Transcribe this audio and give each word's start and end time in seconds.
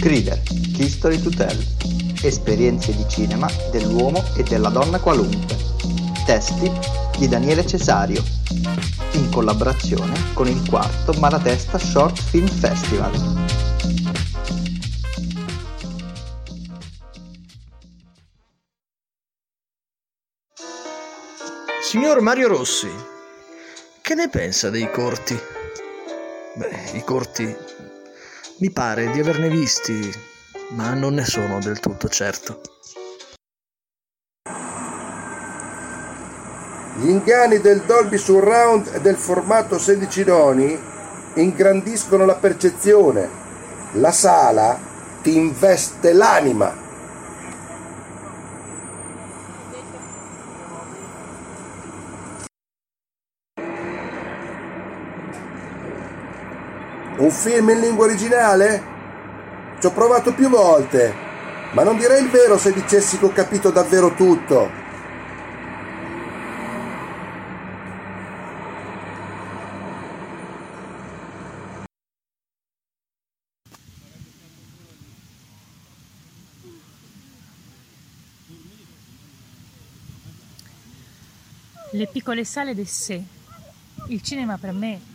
Crider, 0.00 0.40
History 0.76 1.20
to 1.20 1.30
Tell. 1.30 1.58
Esperienze 2.22 2.94
di 2.94 3.04
cinema 3.08 3.48
dell'uomo 3.70 4.24
e 4.36 4.42
della 4.42 4.68
donna 4.68 4.98
qualunque. 4.98 5.56
Testi 6.24 6.70
di 7.18 7.28
Daniele 7.28 7.66
Cesario. 7.66 8.22
In 9.12 9.30
collaborazione 9.30 10.12
con 10.32 10.46
il 10.46 10.62
quarto 10.68 11.12
Malatesta 11.14 11.78
Short 11.78 12.20
Film 12.20 12.46
Festival. 12.46 13.44
Signor 21.82 22.20
Mario 22.20 22.48
Rossi, 22.48 22.90
che 24.02 24.14
ne 24.14 24.28
pensa 24.28 24.70
dei 24.70 24.90
corti? 24.90 25.38
Beh, 26.56 26.92
i 26.92 27.04
corti 27.04 27.54
mi 28.60 28.70
pare 28.70 29.10
di 29.10 29.20
averne 29.20 29.50
visti, 29.50 30.10
ma 30.70 30.94
non 30.94 31.12
ne 31.12 31.24
sono 31.26 31.58
del 31.58 31.80
tutto 31.80 32.08
certo. 32.08 32.62
Gli 36.94 37.10
inganni 37.10 37.60
del 37.60 37.82
Dolby 37.82 38.16
Surround 38.16 38.90
e 38.94 39.02
del 39.02 39.16
formato 39.16 39.78
16 39.78 40.24
noni 40.24 40.80
ingrandiscono 41.34 42.24
la 42.24 42.36
percezione. 42.36 43.28
La 43.92 44.12
sala 44.12 44.78
ti 45.20 45.36
investe 45.36 46.14
l'anima. 46.14 46.85
Un 57.18 57.30
film 57.30 57.70
in 57.70 57.80
lingua 57.80 58.04
originale? 58.04 58.94
Ci 59.80 59.86
ho 59.86 59.90
provato 59.90 60.34
più 60.34 60.50
volte, 60.50 61.14
ma 61.72 61.82
non 61.82 61.96
direi 61.96 62.22
il 62.22 62.28
vero 62.28 62.58
se 62.58 62.74
dicessi 62.74 63.18
che 63.18 63.24
ho 63.24 63.32
capito 63.32 63.70
davvero 63.70 64.14
tutto. 64.14 64.70
Le 81.92 82.06
piccole 82.08 82.44
sale 82.44 82.74
del 82.74 82.86
sé. 82.86 83.22
Il 84.08 84.20
cinema 84.20 84.58
per 84.58 84.72
me 84.72 85.14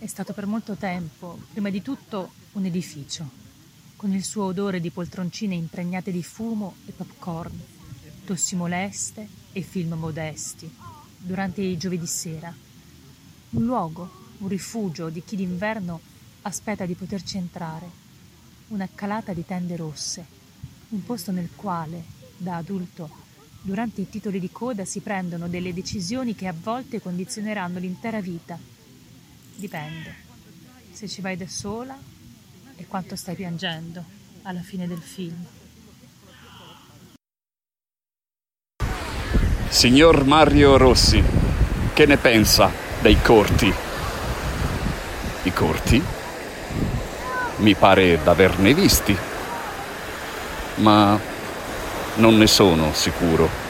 è 0.00 0.06
stato 0.06 0.32
per 0.32 0.46
molto 0.46 0.76
tempo, 0.76 1.38
prima 1.52 1.68
di 1.68 1.82
tutto, 1.82 2.30
un 2.52 2.64
edificio, 2.64 3.28
con 3.96 4.14
il 4.14 4.24
suo 4.24 4.44
odore 4.44 4.80
di 4.80 4.88
poltroncine 4.88 5.54
impregnate 5.54 6.10
di 6.10 6.22
fumo 6.22 6.76
e 6.86 6.92
popcorn, 6.92 7.52
tossi 8.24 8.56
moleste 8.56 9.28
e 9.52 9.60
film 9.60 9.92
modesti, 9.92 10.74
durante 11.18 11.60
i 11.60 11.76
giovedì 11.76 12.06
sera. 12.06 12.50
Un 13.50 13.62
luogo, 13.62 14.10
un 14.38 14.48
rifugio 14.48 15.10
di 15.10 15.22
chi 15.22 15.36
d'inverno 15.36 16.00
aspetta 16.42 16.86
di 16.86 16.94
poterci 16.94 17.36
entrare, 17.36 17.86
una 18.68 18.88
calata 18.94 19.34
di 19.34 19.44
tende 19.44 19.76
rosse, 19.76 20.24
un 20.88 21.04
posto 21.04 21.30
nel 21.30 21.50
quale, 21.54 22.02
da 22.38 22.56
adulto, 22.56 23.28
Durante 23.62 24.00
i 24.00 24.08
titoli 24.08 24.40
di 24.40 24.50
coda 24.50 24.86
si 24.86 25.00
prendono 25.00 25.46
delle 25.46 25.74
decisioni 25.74 26.34
che 26.34 26.46
a 26.46 26.54
volte 26.58 26.98
condizioneranno 26.98 27.78
l'intera 27.78 28.18
vita. 28.18 28.58
Dipende. 29.60 30.14
Se 30.90 31.06
ci 31.06 31.20
vai 31.20 31.36
da 31.36 31.46
sola 31.46 31.94
e 32.76 32.86
quanto 32.86 33.14
stai 33.14 33.34
piangendo 33.34 34.02
alla 34.40 34.62
fine 34.62 34.88
del 34.88 35.02
film. 35.02 35.36
Signor 39.68 40.24
Mario 40.24 40.78
Rossi, 40.78 41.22
che 41.92 42.06
ne 42.06 42.16
pensa 42.16 42.72
dei 43.02 43.20
corti? 43.20 43.70
I 45.42 45.52
corti? 45.52 46.02
Mi 47.58 47.74
pare 47.74 48.18
d'averne 48.22 48.72
visti, 48.72 49.14
ma 50.76 51.20
non 52.14 52.38
ne 52.38 52.46
sono 52.46 52.94
sicuro. 52.94 53.69